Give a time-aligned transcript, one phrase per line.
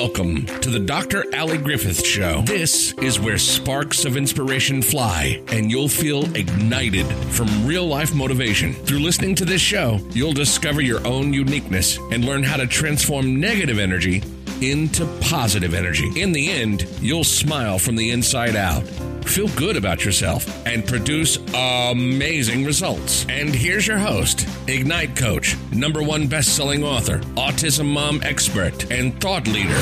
[0.00, 1.24] Welcome to the Dr.
[1.36, 2.42] Ali Griffith Show.
[2.42, 8.74] This is where sparks of inspiration fly and you'll feel ignited from real life motivation.
[8.74, 13.40] Through listening to this show, you'll discover your own uniqueness and learn how to transform
[13.40, 14.22] negative energy
[14.60, 16.08] into positive energy.
[16.14, 18.84] In the end, you'll smile from the inside out
[19.28, 23.26] feel good about yourself, and produce amazing results.
[23.28, 29.46] And here's your host, Ignite Coach, number one best-selling author, autism mom expert, and thought
[29.46, 29.80] leader,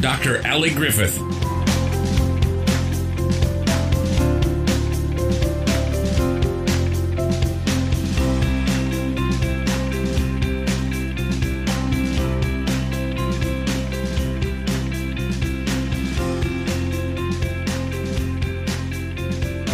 [0.00, 0.46] Dr.
[0.46, 1.57] Ali Griffith.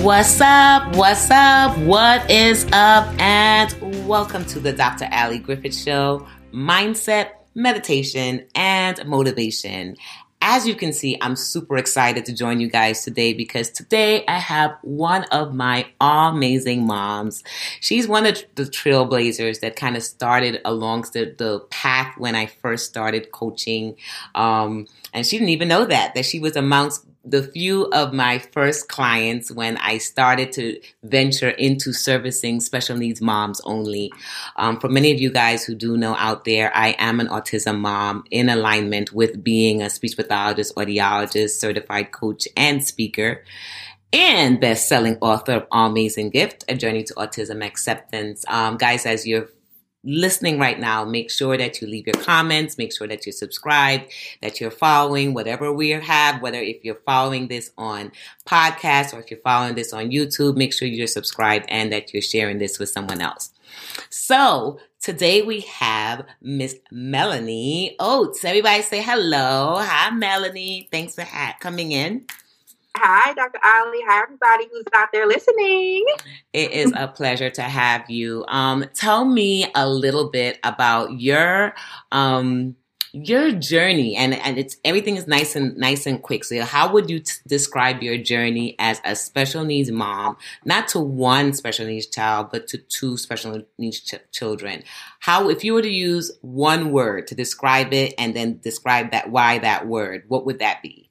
[0.04, 0.96] What's up?
[0.96, 1.78] What's up?
[1.78, 3.08] What is up?
[3.18, 5.08] And welcome to the Dr.
[5.10, 9.96] Ali Griffith Show Mindset, Meditation, and Motivation.
[10.42, 14.38] As you can see, I'm super excited to join you guys today because today I
[14.40, 17.42] have one of my amazing moms.
[17.80, 22.44] She's one of the trailblazers that kind of started along the, the path when I
[22.44, 23.96] first started coaching.
[24.34, 28.38] Um, and she didn't even know that, that she was amongst the few of my
[28.38, 34.12] first clients when I started to venture into servicing special needs moms only.
[34.56, 37.78] Um, for many of you guys who do know out there, I am an autism
[37.78, 43.42] mom in alignment with being a speech pathologist, audiologist, certified coach, and speaker.
[44.12, 48.44] And best-selling author of Amazing Gift: A Journey to Autism Acceptance.
[48.46, 49.48] Um, guys, as you're
[50.04, 54.02] listening right now, make sure that you leave your comments, make sure that you subscribe,
[54.42, 58.12] that you're following whatever we have, whether if you're following this on
[58.46, 62.22] podcast or if you're following this on YouTube, make sure you're subscribed and that you're
[62.22, 63.50] sharing this with someone else.
[64.10, 68.44] So today we have Miss Melanie Oates.
[68.44, 69.76] Everybody say hello.
[69.80, 70.88] Hi, Melanie.
[70.90, 72.26] Thanks for ha- coming in.
[72.96, 73.58] Hi, Dr.
[73.64, 73.98] Ali.
[74.06, 76.04] Hi, everybody who's out there listening.
[76.52, 78.44] It is a pleasure to have you.
[78.46, 81.74] Um, tell me a little bit about your
[82.12, 82.76] um,
[83.12, 86.44] your journey, and and it's everything is nice and nice and quick.
[86.44, 91.00] So, how would you t- describe your journey as a special needs mom, not to
[91.00, 94.84] one special needs child, but to two special needs ch- children?
[95.18, 99.30] How, if you were to use one word to describe it, and then describe that
[99.30, 101.03] why that word, what would that be?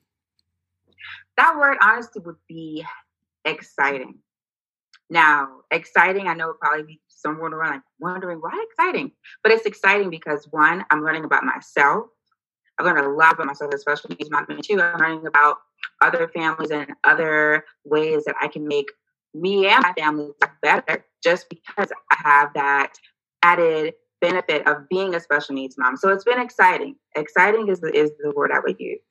[1.38, 2.86] That word honestly would be
[3.46, 4.20] exciting.
[5.10, 9.12] Now, exciting, I know would probably be someone around like wondering why exciting,
[9.44, 12.08] but it's exciting because one, I'm learning about myself.
[12.80, 14.82] I've learned a lot about myself, especially needs mom too.
[14.82, 15.58] I'm learning about
[16.02, 18.88] other families and other ways that I can make
[19.34, 22.94] me and my family better just because I have that
[23.44, 25.98] added benefit of being a special needs mom.
[25.98, 26.96] So it's been exciting.
[27.16, 29.02] Exciting is the, is the word I would use.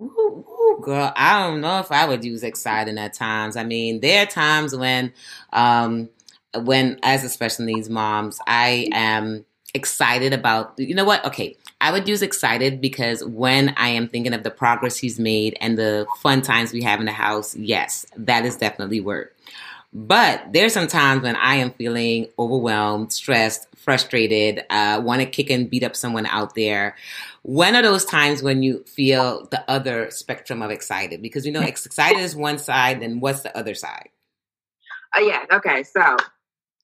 [0.00, 3.56] Ooh, ooh, girl, I don't know if I would use exciting at times.
[3.56, 5.12] I mean, there are times when,
[5.52, 6.08] um,
[6.54, 9.44] when as a special needs moms, I am
[9.74, 10.74] excited about.
[10.78, 11.24] You know what?
[11.26, 15.56] Okay, I would use excited because when I am thinking of the progress he's made
[15.60, 19.36] and the fun times we have in the house, yes, that is definitely work.
[19.94, 25.50] But there's some times when I am feeling overwhelmed, stressed, frustrated, uh, want to kick
[25.50, 26.96] and beat up someone out there.
[27.42, 31.22] When are those times when you feel the other spectrum of excited?
[31.22, 34.10] Because you know, excited is one side, then what's the other side?
[35.16, 35.44] Uh, yeah.
[35.52, 35.82] Okay.
[35.82, 36.16] So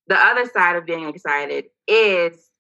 [0.09, 2.51] the other side of being excited is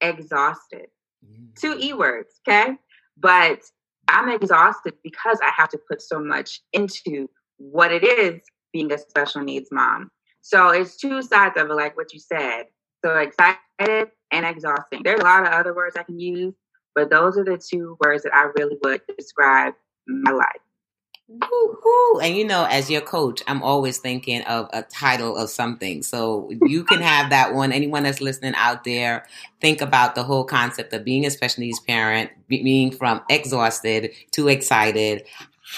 [0.00, 0.86] exhausted.
[1.24, 1.54] Mm.
[1.60, 2.40] Two E words.
[2.48, 2.76] Okay.
[3.18, 3.60] But
[4.08, 8.40] I'm exhausted because I have to put so much into what it is
[8.72, 10.10] being a special needs mom.
[10.42, 12.66] So it's two sides of it, like what you said.
[13.04, 15.02] So excited and exhausting.
[15.02, 16.54] There's a lot of other words I can use,
[16.96, 19.74] but those are the two words that I really would describe
[20.08, 20.60] my life.
[21.28, 22.20] Woo-hoo.
[22.20, 26.02] And you know, as your coach, I'm always thinking of a title of something.
[26.02, 27.72] So you can have that one.
[27.72, 29.26] Anyone that's listening out there,
[29.60, 34.48] think about the whole concept of being a special needs parent, being from exhausted to
[34.48, 35.24] excited.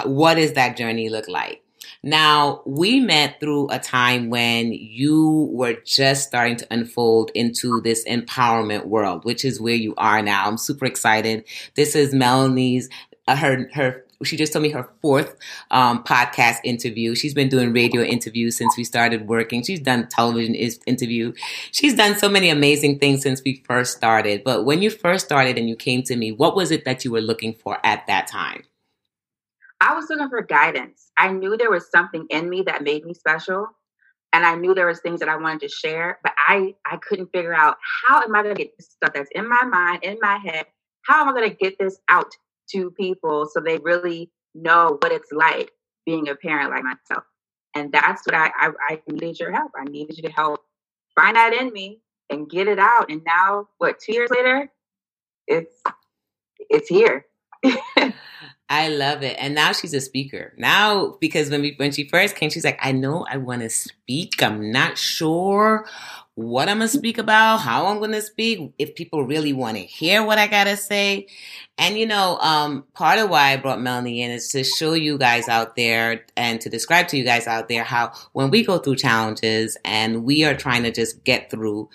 [0.05, 1.63] What does that journey look like?
[2.09, 8.07] Now, we met through a time when you were just starting to unfold into this
[8.09, 10.47] empowerment world, which is where you are now.
[10.47, 11.45] I'm super excited.
[11.75, 12.89] This is Melanie's,
[13.27, 15.37] uh, her, her she just told me her fourth
[15.71, 17.15] um, podcast interview.
[17.15, 19.63] She's been doing radio interviews since we started working.
[19.63, 21.35] She's done television is- interview.
[21.73, 24.45] She's done so many amazing things since we first started.
[24.45, 27.13] But when you first started and you came to me, what was it that you
[27.13, 28.63] were looking for at that time?
[29.81, 31.11] I was looking for guidance.
[31.17, 33.69] I knew there was something in me that made me special.
[34.33, 37.33] And I knew there was things that I wanted to share, but I, I couldn't
[37.33, 37.77] figure out
[38.07, 40.67] how am I going to get this stuff that's in my mind, in my head,
[41.03, 42.35] how am I going to get this out
[42.73, 45.71] to people so they really know what it's like
[46.05, 47.25] being a parent like myself.
[47.75, 49.73] And that's what I, I, I needed your help.
[49.79, 50.61] I needed you to help
[51.15, 53.11] find that in me and get it out.
[53.11, 54.71] And now, what, two years later,
[55.47, 55.83] it's
[56.71, 57.27] it's here.
[58.71, 59.37] I love it.
[59.39, 60.53] And now she's a speaker.
[60.59, 63.71] Now, because when we, when she first came, she's like, I know I want to
[63.71, 64.43] speak.
[64.43, 65.87] I'm not sure
[66.35, 69.77] what I'm going to speak about, how I'm going to speak, if people really want
[69.77, 71.27] to hear what I got to say.
[71.79, 75.19] And you know, um, part of why I brought Melanie in is to show you
[75.19, 78.79] guys out there and to describe to you guys out there how when we go
[78.79, 81.89] through challenges and we are trying to just get through,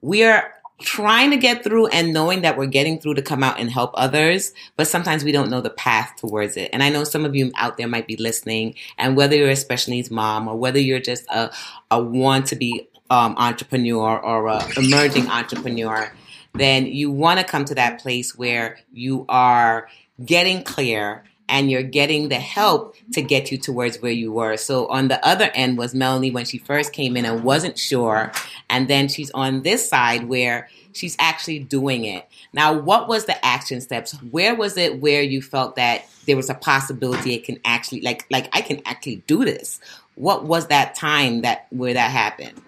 [0.00, 0.50] we are
[0.80, 3.92] trying to get through and knowing that we're getting through to come out and help
[3.94, 6.70] others, but sometimes we don't know the path towards it.
[6.72, 9.56] And I know some of you out there might be listening, and whether you're a
[9.56, 11.52] special needs mom or whether you're just a,
[11.90, 16.12] a want to be um, entrepreneur or a emerging entrepreneur,
[16.54, 19.88] then you want to come to that place where you are
[20.24, 23.26] getting clear and you're getting the help to mm-hmm.
[23.26, 24.56] get you towards where you were.
[24.56, 28.32] So on the other end was Melanie when she first came in and wasn't sure.
[28.70, 32.26] And then she's on this side where she's actually doing it.
[32.52, 34.12] Now, what was the action steps?
[34.30, 38.24] Where was it where you felt that there was a possibility it can actually like
[38.30, 39.80] like I can actually do this?
[40.14, 42.60] What was that time that where that happened?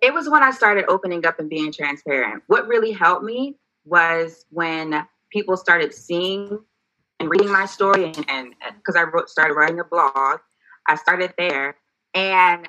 [0.00, 2.42] It was when I started opening up and being transparent.
[2.46, 6.58] What really helped me was when people started seeing
[7.20, 10.40] and reading my story and because I wrote, started writing a blog,
[10.88, 11.76] I started there
[12.14, 12.66] and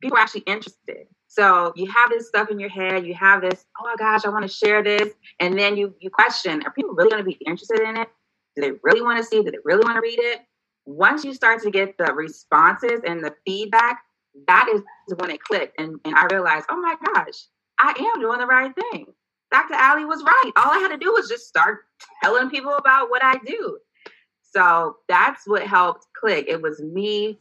[0.00, 1.06] people were actually interested.
[1.26, 4.28] So you have this stuff in your head, you have this, oh my gosh, I
[4.28, 5.12] want to share this.
[5.40, 8.08] And then you you question, are people really going to be interested in it?
[8.56, 9.42] Do they really want to see?
[9.42, 10.40] Do they really want to read it?
[10.86, 14.00] Once you start to get the responses and the feedback,
[14.46, 14.82] that is
[15.16, 15.78] when it clicked.
[15.78, 17.44] And, and I realized, oh my gosh,
[17.78, 19.06] I am doing the right thing.
[19.50, 19.74] Dr.
[19.74, 20.52] Ali was right.
[20.56, 21.80] All I had to do was just start
[22.22, 23.78] telling people about what I do.
[24.42, 26.46] So that's what helped click.
[26.48, 27.38] It was me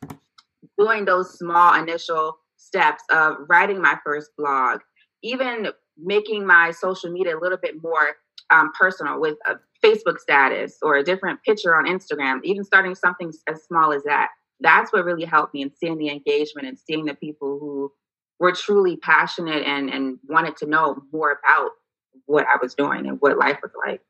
[0.78, 4.82] doing those small initial steps of writing my first blog,
[5.24, 8.16] even making my social media a little bit more
[8.50, 13.32] um, personal with a Facebook status or a different picture on Instagram, even starting something
[13.48, 14.30] as small as that.
[14.60, 17.92] That's what really helped me in seeing the engagement and seeing the people who
[18.40, 21.72] were truly passionate and, and wanted to know more about
[22.26, 24.02] what I was doing and what life was like.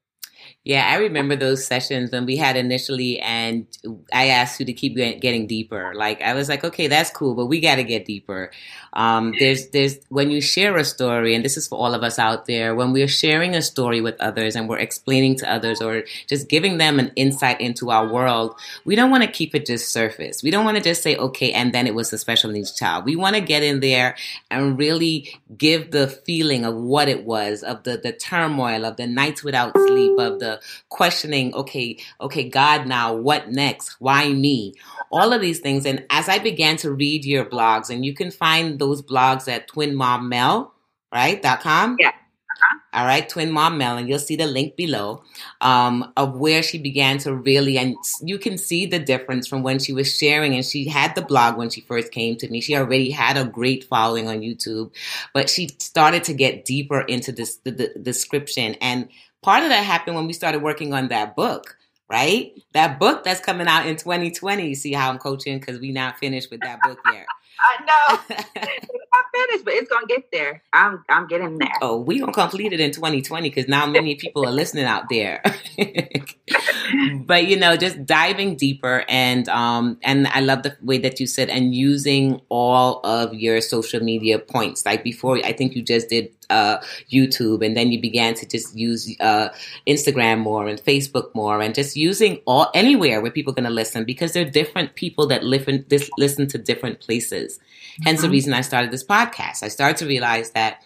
[0.64, 3.66] Yeah, I remember those sessions when we had initially, and
[4.12, 5.94] I asked you to keep getting deeper.
[5.96, 8.52] Like I was like, okay, that's cool, but we got to get deeper.
[8.92, 12.20] Um, there's, there's when you share a story, and this is for all of us
[12.20, 12.76] out there.
[12.76, 16.80] When we're sharing a story with others, and we're explaining to others, or just giving
[16.80, 20.44] them an insight into our world, we don't want to keep it just surface.
[20.44, 23.06] We don't want to just say, okay, and then it was a special needs child.
[23.06, 24.18] We want to get in there
[24.52, 29.08] and really give the feeling of what it was, of the the turmoil, of the
[29.08, 33.96] nights without sleep, of the questioning, okay, okay, God, now what next?
[34.00, 34.76] Why me?
[35.12, 35.86] All of these things.
[35.86, 39.68] And as I began to read your blogs, and you can find those blogs at
[39.68, 40.74] Twin Mom Mel,
[41.12, 41.42] right?
[41.42, 41.96] Dot com.
[42.00, 42.10] Yeah.
[42.10, 42.80] Uh-huh.
[42.94, 45.22] All right, Twin Mom Mel, and you'll see the link below
[45.62, 49.78] um, of where she began to really, and you can see the difference from when
[49.78, 52.60] she was sharing, and she had the blog when she first came to me.
[52.60, 54.92] She already had a great following on YouTube,
[55.36, 59.10] but she started to get deeper into this the, the description and
[59.42, 61.78] part of that happened when we started working on that book,
[62.10, 62.52] right?
[62.74, 64.76] That book that's coming out in 2020.
[64.76, 67.26] See how I'm coaching because we not finished with that book yet.
[67.60, 68.66] I know.
[69.14, 70.64] I'm finished, but it's gonna get there.
[70.74, 71.72] I'm I'm getting there.
[71.82, 75.42] Oh, we gonna complete it in 2020 because now many people are listening out there.
[77.26, 81.28] but you know, just diving deeper and um and I love the way that you
[81.28, 84.86] said and using all of your social media points.
[84.86, 86.78] Like before, I think you just did uh,
[87.12, 89.50] YouTube, and then you began to just use uh,
[89.88, 93.70] Instagram more and Facebook more, and just using all anywhere where people are going to
[93.70, 97.60] listen because there are different people that listen this, listen to different places.
[98.04, 98.28] Hence mm-hmm.
[98.28, 99.64] the reason I started this podcast.
[99.64, 100.82] I started to realize that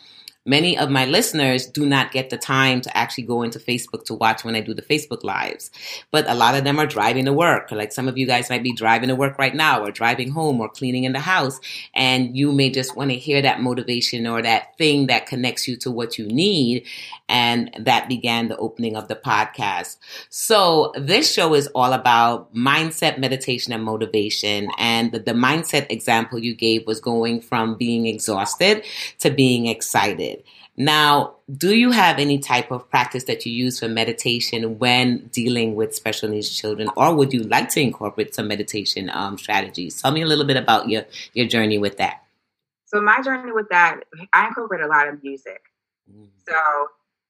[0.46, 4.14] many of my listeners do not get the time to actually go into Facebook to
[4.14, 5.70] watch when I do the Facebook lives.
[6.10, 7.72] But a lot of them are driving to work.
[7.72, 10.60] Like some of you guys might be driving to work right now or driving home
[10.60, 11.60] or cleaning in the house.
[11.94, 15.78] And you may just want to hear that motivation or that thing that connects you
[15.78, 16.88] to what you need.
[17.30, 19.98] And that began the opening of the podcast.
[20.30, 24.70] So this show is all about mindset, meditation, and motivation.
[24.78, 28.84] And the, the mindset example you gave was going from being exhausted
[29.20, 30.31] to being excited.
[30.78, 35.76] Now, do you have any type of practice that you use for meditation when dealing
[35.76, 40.02] with special needs children, or would you like to incorporate some meditation um, strategies?
[40.02, 42.24] Tell me a little bit about your your journey with that.
[42.86, 44.02] So my journey with that,
[44.34, 45.62] I incorporate a lot of music.
[46.10, 46.28] Mm.
[46.48, 46.56] So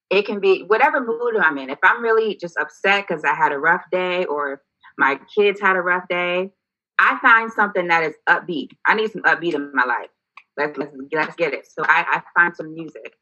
[0.09, 1.69] it can be whatever mood I'm in.
[1.69, 4.61] If I'm really just upset because I had a rough day or
[4.97, 6.51] my kids had a rough day,
[6.99, 8.71] I find something that is upbeat.
[8.85, 10.09] I need some upbeat in my life.
[10.57, 11.67] Let's let's, let's get it.
[11.67, 13.15] So I, I find some music.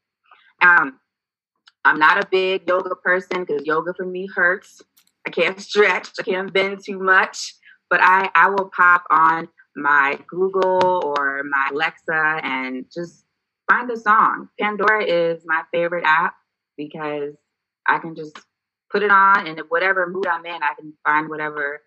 [0.62, 1.00] Um,
[1.84, 4.82] I'm not a big yoga person because yoga for me hurts.
[5.26, 6.08] I can't stretch.
[6.18, 7.54] I can't bend too much.
[7.88, 13.24] But I I will pop on my Google or my Alexa and just
[13.68, 14.48] find a song.
[14.60, 16.34] Pandora is my favorite app
[16.76, 17.34] because
[17.86, 18.38] I can just
[18.90, 21.82] put it on and whatever mood I'm in, I can find whatever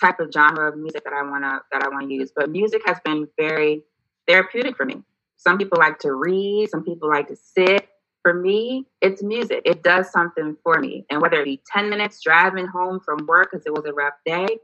[0.00, 2.32] type of genre of music that I wanna that I want to use.
[2.34, 3.84] But music has been very
[4.26, 5.02] therapeutic for me.
[5.36, 7.88] Some people like to read, some people like to sit.
[8.22, 9.62] For me, it's music.
[9.64, 11.04] It does something for me.
[11.10, 14.14] And whether it be 10 minutes driving home from work because it was a rough
[14.24, 14.58] day,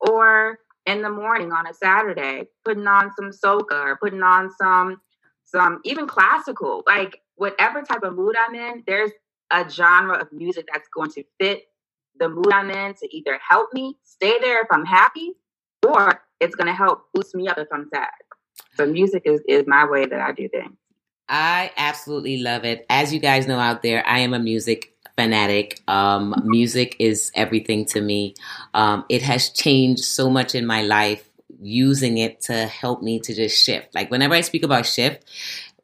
[0.00, 5.00] or in the morning on a Saturday, putting on some soca or putting on some
[5.44, 9.12] some even classical, like whatever type of mood I'm in, there's
[9.50, 11.62] a genre of music that's going to fit
[12.18, 15.32] the mood I'm in to either help me stay there if I'm happy
[15.86, 18.10] or it's going to help boost me up if I'm sad.
[18.74, 20.76] So music is, is my way that I do things.
[21.28, 22.86] I absolutely love it.
[22.88, 25.82] As you guys know out there, I am a music fanatic.
[25.88, 28.34] Um, music is everything to me.
[28.72, 31.28] Um, it has changed so much in my life
[31.60, 33.94] using it to help me to just shift.
[33.94, 35.24] Like whenever I speak about shift,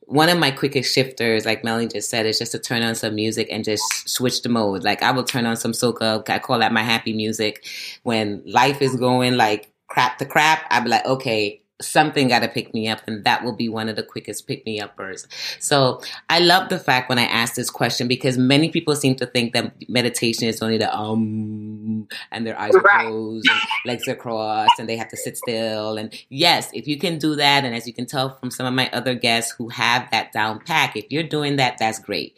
[0.06, 3.14] one of my quickest shifters, like Melanie just said, is just to turn on some
[3.14, 4.84] music and just switch the mode.
[4.84, 6.28] Like I will turn on some soca.
[6.28, 7.66] I call that my happy music.
[8.02, 12.48] When life is going like crap to crap, I'd be like, okay, something got to
[12.48, 15.26] pick me up and that will be one of the quickest pick me uppers
[15.60, 19.26] so i love the fact when i ask this question because many people seem to
[19.26, 24.14] think that meditation is only the um and their eyes are closed and legs are
[24.14, 25.96] crossed and they have to sit still.
[25.96, 28.74] And yes if you can do that and as you can tell from some of
[28.74, 32.36] my other guests who have that down pack if you're doing that that's great.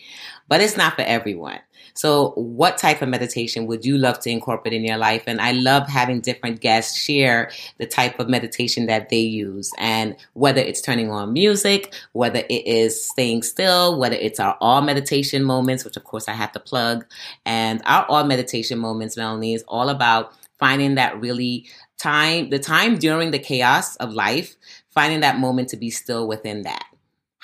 [0.48, 1.60] But it's not for everyone
[1.96, 5.24] so, what type of meditation would you love to incorporate in your life?
[5.26, 10.14] And I love having different guests share the type of meditation that they use and
[10.34, 15.42] whether it's turning on music, whether it is staying still, whether it's our all meditation
[15.42, 17.06] moments, which of course I have to plug.
[17.46, 21.66] And our all meditation moments, Melanie, is all about finding that really
[21.98, 24.56] time, the time during the chaos of life,
[24.90, 26.84] finding that moment to be still within that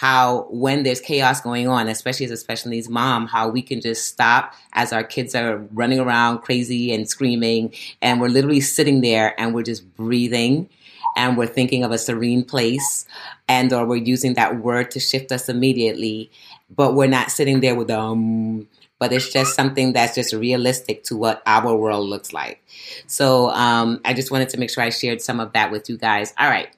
[0.02, 3.80] how when there's chaos going on, especially as a special needs mom, how we can
[3.80, 9.00] just stop as our kids are running around crazy and screaming, and we're literally sitting
[9.00, 10.68] there and we're just breathing
[11.16, 13.06] and we're thinking of a serene place
[13.47, 16.32] and or we're using that word to shift us immediately,
[16.68, 18.66] but we're not sitting there with um
[18.99, 22.61] but it's just something that's just realistic to what our world looks like.
[23.06, 25.97] So um, I just wanted to make sure I shared some of that with you
[25.97, 26.32] guys.
[26.38, 26.68] All right,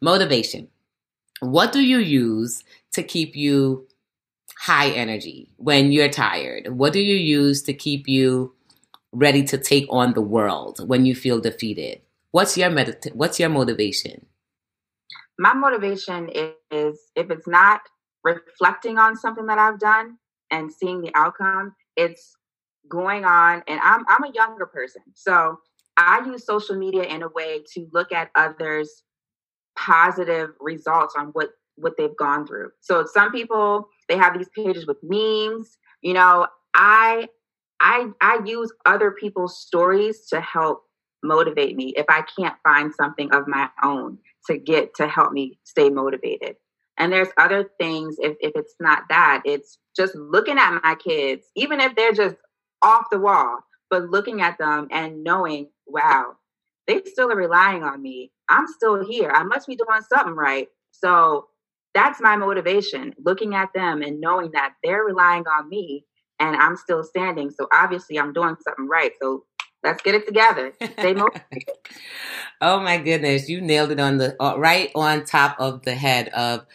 [0.00, 0.68] motivation.
[1.42, 3.88] What do you use to keep you
[4.56, 6.68] high energy when you're tired?
[6.68, 8.54] What do you use to keep you
[9.10, 12.00] ready to take on the world when you feel defeated?
[12.30, 14.26] What's your medita- what's your motivation?
[15.36, 17.80] My motivation is if it's not
[18.22, 20.18] reflecting on something that I've done
[20.52, 22.36] and seeing the outcome, it's
[22.88, 25.02] going on and I'm I'm a younger person.
[25.14, 25.58] So
[25.96, 29.02] I use social media in a way to look at others
[29.76, 32.70] positive results on what what they've gone through.
[32.80, 35.78] So some people they have these pages with memes.
[36.02, 37.28] You know, I
[37.80, 40.82] I I use other people's stories to help
[41.22, 45.58] motivate me if I can't find something of my own to get to help me
[45.64, 46.56] stay motivated.
[46.98, 51.46] And there's other things if if it's not that, it's just looking at my kids,
[51.56, 52.36] even if they're just
[52.82, 53.60] off the wall,
[53.90, 56.34] but looking at them and knowing, wow,
[56.86, 58.32] they still are relying on me.
[58.48, 59.30] I'm still here.
[59.30, 60.68] I must be doing something right.
[60.90, 61.46] So
[61.94, 66.04] that's my motivation, looking at them and knowing that they're relying on me
[66.38, 67.50] and I'm still standing.
[67.50, 69.12] So obviously I'm doing something right.
[69.20, 69.44] So
[69.84, 70.72] let's get it together.
[70.98, 71.76] Stay motivated.
[72.60, 76.28] oh my goodness, you nailed it on the uh, right on top of the head
[76.28, 76.66] of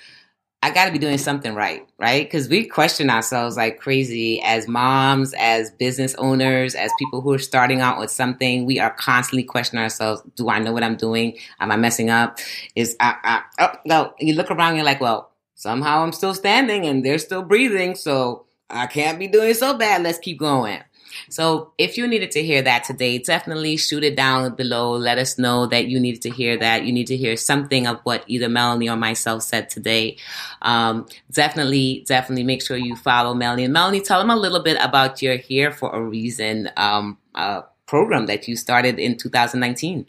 [0.68, 2.26] I got to be doing something right, right?
[2.26, 7.40] Because we question ourselves like crazy as moms, as business owners, as people who are
[7.40, 8.66] starting out with something.
[8.66, 11.38] We are constantly questioning ourselves: Do I know what I'm doing?
[11.62, 12.40] Am I messing up?
[12.76, 14.14] Is I, I, oh no?
[14.20, 18.46] You look around, you're like, well, somehow I'm still standing and they're still breathing, so
[18.70, 20.04] I can't be doing so bad.
[20.04, 20.82] Let's keep going.
[21.30, 24.96] So if you needed to hear that today, definitely shoot it down below.
[24.96, 26.84] Let us know that you needed to hear that.
[26.84, 30.18] You need to hear something of what either Melanie or myself said today.
[30.62, 33.66] Um, definitely, definitely make sure you follow Melanie.
[33.66, 37.62] And Melanie, tell them a little bit about your Here for a Reason um, uh,
[37.86, 40.08] program that you started in 2019.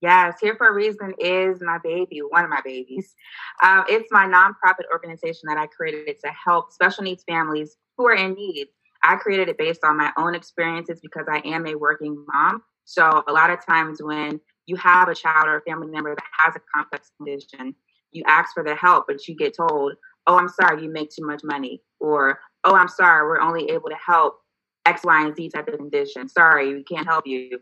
[0.00, 3.14] Yes, Here for a Reason is my baby, one of my babies.
[3.62, 8.14] Uh, it's my nonprofit organization that I created to help special needs families who are
[8.14, 8.68] in need
[9.02, 12.62] I created it based on my own experiences because I am a working mom.
[12.84, 16.24] So a lot of times when you have a child or a family member that
[16.38, 17.74] has a complex condition,
[18.12, 19.94] you ask for the help, but you get told,
[20.26, 21.82] oh, I'm sorry, you make too much money.
[22.00, 24.38] Or, oh, I'm sorry, we're only able to help
[24.86, 26.28] X, Y, and Z type of condition.
[26.28, 27.60] Sorry, we can't help you.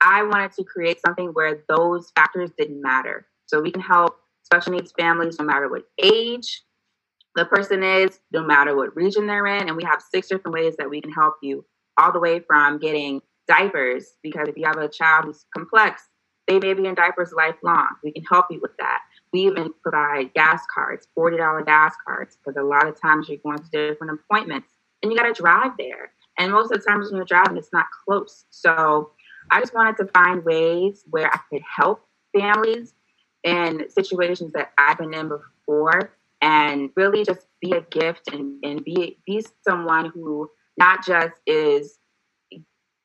[0.00, 3.26] I wanted to create something where those factors didn't matter.
[3.46, 6.62] So we can help special needs families no matter what age
[7.34, 9.68] the person is, no matter what region they're in.
[9.68, 11.64] And we have six different ways that we can help you,
[11.96, 16.02] all the way from getting diapers, because if you have a child who's complex,
[16.46, 17.88] they may be in diapers lifelong.
[18.02, 19.00] We can help you with that.
[19.32, 23.58] We even provide gas cards, $40 gas cards, because a lot of times you're going
[23.58, 24.68] to different appointments
[25.02, 26.12] and you got to drive there.
[26.38, 28.44] And most of the times when you're driving, it's not close.
[28.50, 29.10] So
[29.50, 32.06] I just wanted to find ways where I could help
[32.36, 32.94] families
[33.44, 38.84] in situations that I've been in before and really just be a gift and, and
[38.84, 41.98] be be someone who not just is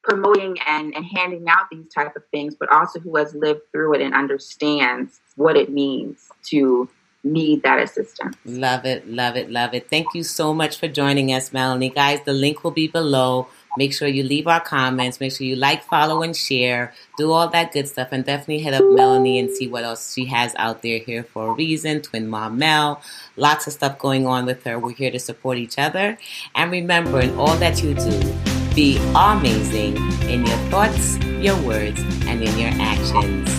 [0.04, 3.96] promoting and, and handing out these type of things, but also who has lived through
[3.96, 6.90] it and understands what it means to
[7.24, 8.36] need that assistance.
[8.44, 9.90] Love it, love it, love it.
[9.90, 11.90] Thank you so much for joining us, Melanie.
[11.90, 13.48] Guys, the link will be below.
[13.78, 15.20] Make sure you leave our comments.
[15.20, 16.94] Make sure you like, follow, and share.
[17.18, 18.10] Do all that good stuff.
[18.12, 21.50] And definitely hit up Melanie and see what else she has out there here for
[21.50, 22.02] a reason.
[22.02, 23.02] Twin Mom Mel.
[23.36, 24.78] Lots of stuff going on with her.
[24.78, 26.18] We're here to support each other.
[26.56, 28.34] And remember, in all that you do,
[28.76, 29.98] be amazing
[30.30, 33.50] in your thoughts, your words, and in your actions.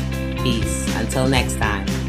[0.42, 0.94] Peace.
[0.96, 2.03] Until next time.